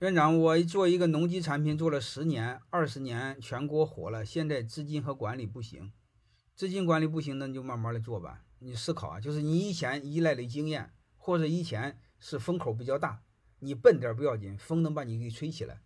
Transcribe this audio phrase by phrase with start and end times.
[0.00, 5.92] 院长，我做一个农机产品做了十年、二十年，全国火了，现在资金和管理不行，
[6.54, 8.42] 资金管理不行，那你就慢慢的做吧。
[8.60, 13.20] 你思考啊，就是你以前依赖的经验，或者以前是风口比较大，
[13.58, 15.82] 你笨点不要紧，风能把你给吹起来。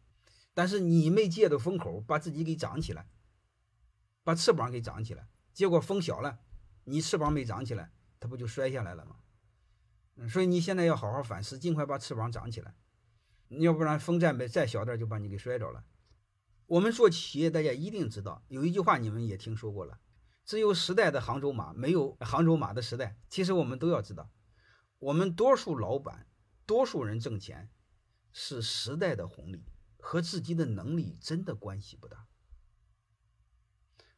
[0.54, 3.08] 但是你没借着风口，把自己给长起来，
[4.22, 6.39] 把翅膀给长起来，结果风小了，
[6.85, 7.90] 你翅膀没长起来，
[8.21, 9.17] 它不就摔下来了吗？
[10.14, 12.72] 嗯，所以你现在要好好反思，尽快把翅膀长起来，
[13.48, 15.85] 要不然风再没再小点就把你给摔着了。
[16.66, 20.00] 我们做企业，大家一定知道有一句话，你们也听说过了：
[20.44, 23.16] 只有时代的杭州马，没有杭州马的时代。
[23.29, 24.30] 其实我们都要知道，
[24.99, 26.26] 我们多数老板、
[26.66, 27.71] 多数人挣钱
[28.32, 29.64] 是时代的红利。
[30.07, 32.27] 和自己的能力真的关系不大，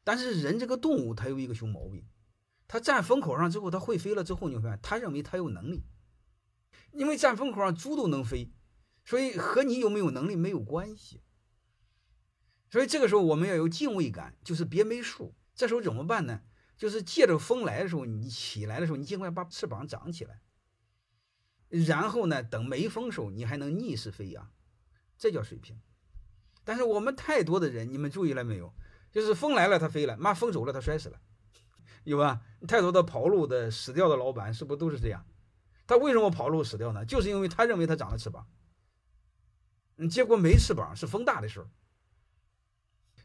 [0.03, 2.05] 但是人这个动物，它有一个熊毛病，
[2.67, 5.87] 它站风口上之后，它会飞了之后，你会发现它认为它有能力，
[6.91, 8.53] 因为站风口上猪都能飞，
[9.07, 11.23] 所以和你有没有能力没有关系。
[12.69, 15.35] 所以这个时候我们要有敬畏感，就是别没数。
[15.55, 16.43] 这时候怎么办呢？
[16.77, 20.43] 就是借着风来的时候，你起来的时候，你尽快把翅膀长起来，
[21.71, 24.51] 然后呢，等没风时候，你还能逆势飞扬。
[25.17, 25.81] 这叫水平，
[26.65, 28.75] 但是我们太多的人，你们注意了没有？
[29.11, 31.19] 就是风来了它飞了，妈风走了它摔死了，
[32.05, 32.43] 有吧？
[32.69, 35.25] 太多的跑路的死掉的老板是不是都是这样？
[35.87, 37.07] 他为什么跑路死掉呢？
[37.07, 38.47] 就是因为他认为他长了翅膀，
[39.97, 41.69] 嗯，结果没翅膀是风大的事儿。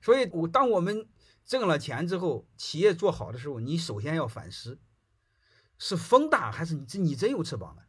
[0.01, 1.07] 所以，我当我们
[1.45, 4.79] 挣了钱之后，企业做好的时候，你首先要反思：
[5.77, 7.85] 是风大还是你真你真有翅膀了？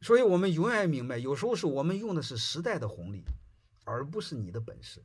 [0.00, 3.24] 所以我们永远明白，有时候是我们用的是时代的红利，
[3.84, 5.02] 而不是你的本事。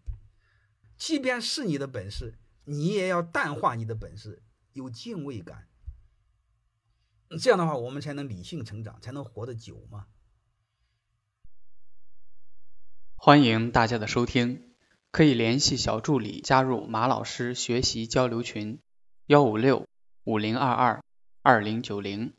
[0.98, 5.70] 即便是你的本事，你也要淡化你的本事，有敬畏感。
[7.40, 10.08] 这样的话，我们才能理性成长，才能活得久嘛。
[13.22, 14.64] 欢迎大家的收听，
[15.12, 18.80] 可以联系小助理加入马老师学习交流群：
[19.26, 19.86] 幺五六
[20.24, 21.04] 五零二二
[21.44, 22.32] 二零九零。